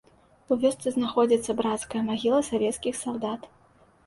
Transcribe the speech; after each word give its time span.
У 0.53 0.55
вёсцы 0.63 0.93
знаходзіцца 0.95 1.55
брацкая 1.59 2.01
магіла 2.09 2.41
савецкіх 2.49 2.99
салдат. 3.03 3.41